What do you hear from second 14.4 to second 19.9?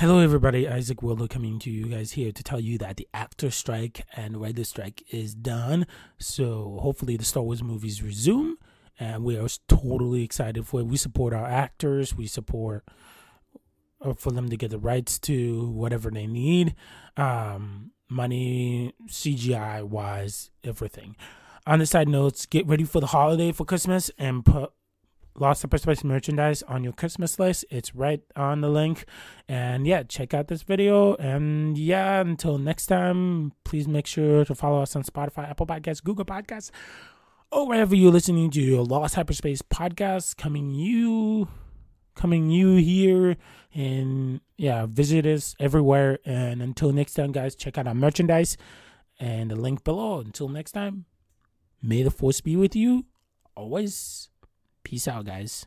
to get the rights to whatever they need, um, money, CGI